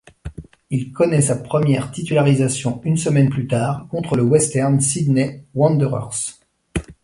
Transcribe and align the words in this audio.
Il 0.71 0.91
connait 0.93 1.21
sa 1.21 1.35
première 1.35 1.91
titularisation 1.91 2.81
une 2.85 2.97
semaine 2.97 3.29
plus 3.29 3.45
tard 3.45 3.87
contre 3.89 4.15
le 4.15 4.23
Western 4.23 4.81
Sydney 4.81 5.45
Wanderers. 5.53 6.39